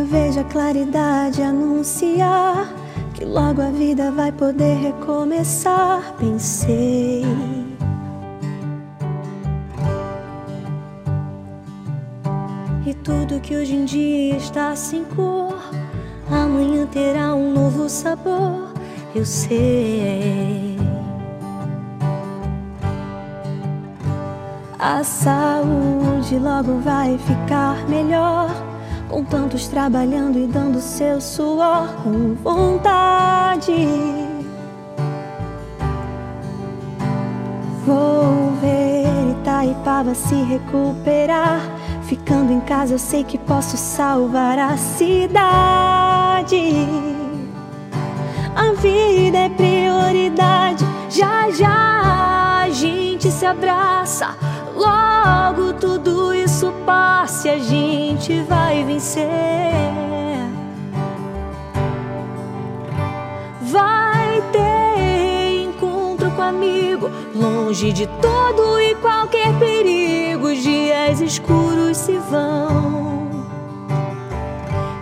haja 0.00 0.44
claridade 0.44 1.40
anunciar 1.40 2.68
que 3.14 3.24
logo 3.24 3.62
a 3.62 3.70
vida 3.70 4.10
vai 4.10 4.30
poder 4.30 4.76
recomeçar. 4.76 6.14
Pensei. 6.18 7.24
E 12.84 12.94
tudo 12.94 13.40
que 13.40 13.56
hoje 13.56 13.74
em 13.74 13.84
dia 13.84 14.36
está 14.36 14.76
sem 14.76 15.04
cor, 15.04 15.58
amanhã 16.30 16.86
terá 16.86 17.34
um 17.34 17.52
novo 17.52 17.88
sabor. 17.88 18.74
Eu 19.14 19.24
sei. 19.24 20.76
A 24.78 25.02
saúde 25.02 26.38
logo 26.38 26.80
vai 26.80 27.16
ficar 27.18 27.88
melhor. 27.88 28.75
Com 29.08 29.24
tantos 29.24 29.68
trabalhando 29.68 30.38
e 30.38 30.46
dando 30.46 30.80
seu 30.80 31.20
suor 31.20 31.88
com 32.02 32.34
vontade. 32.34 33.88
Vou 37.86 38.52
ver 38.60 39.06
Itaipava 39.46 40.14
se 40.14 40.34
recuperar. 40.34 41.60
Ficando 42.02 42.52
em 42.52 42.60
casa, 42.60 42.94
eu 42.94 42.98
sei 42.98 43.24
que 43.24 43.38
posso 43.38 43.76
salvar 43.76 44.58
a 44.58 44.76
cidade. 44.76 45.26
A 48.54 48.72
vida 48.72 49.38
é 49.38 49.48
prioridade. 49.48 50.84
Já 51.08 51.50
já 51.50 52.62
a 52.62 52.70
gente 52.70 53.30
se 53.30 53.46
abraça. 53.46 54.36
Logo 54.76 55.72
tudo 55.80 56.34
isso 56.34 56.70
passa 56.84 57.48
e 57.48 57.50
a 57.50 57.58
gente 57.58 58.42
vai 58.42 58.84
vencer. 58.84 59.26
Vai 63.62 64.42
ter 64.52 65.62
encontro 65.64 66.30
com 66.32 66.42
amigo, 66.42 67.10
longe 67.34 67.90
de 67.90 68.06
todo 68.06 68.78
e 68.78 68.94
qualquer 68.96 69.52
perigo. 69.58 70.48
Os 70.48 70.62
dias 70.62 71.20
escuros 71.22 71.96
se 71.96 72.18
vão 72.30 73.26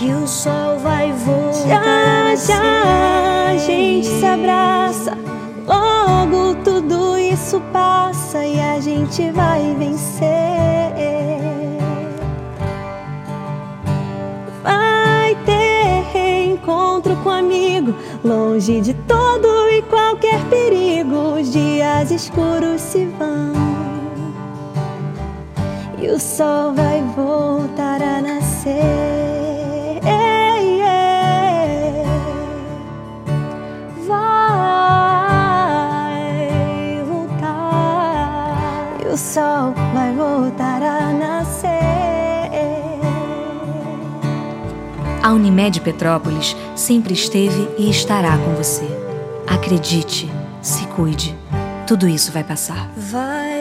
e 0.00 0.10
o 0.12 0.26
sol 0.26 0.78
vai 0.78 1.12
voltar. 1.12 2.36
Já, 2.36 2.36
já 2.36 3.50
a 3.50 3.56
gente 3.58 4.06
se 4.06 4.24
abraça. 4.24 5.18
Logo 5.66 6.54
tudo 6.64 7.18
isso 7.18 7.60
passa 7.72 8.17
e 8.36 8.60
a 8.60 8.78
gente 8.80 9.30
vai 9.30 9.74
vencer. 9.78 10.28
Vai 14.62 15.34
ter 15.46 16.02
reencontro 16.12 17.16
com 17.22 17.30
amigo, 17.30 17.94
longe 18.22 18.80
de 18.82 18.92
todo 18.92 19.70
e 19.70 19.80
qualquer 19.82 20.44
perigo. 20.50 21.38
Os 21.40 21.52
dias 21.52 22.10
escuros 22.10 22.80
se 22.82 23.06
vão 23.06 23.52
e 26.00 26.08
o 26.08 26.18
sol 26.18 26.74
vai 26.74 27.02
voltar 27.16 28.02
a 28.02 28.20
nascer. 28.20 28.97
Sol 39.18 39.74
vai 39.92 40.12
voltar 40.14 40.82
a 40.82 41.12
nascer. 41.12 41.78
A 45.22 45.32
Unimed 45.32 45.80
Petrópolis 45.80 46.56
sempre 46.76 47.12
esteve 47.12 47.68
e 47.76 47.90
estará 47.90 48.38
com 48.38 48.54
você. 48.54 48.86
Acredite, 49.46 50.30
se 50.62 50.86
cuide. 50.86 51.36
Tudo 51.86 52.08
isso 52.08 52.30
vai 52.30 52.44
passar. 52.44 52.88
Vai 52.96 53.57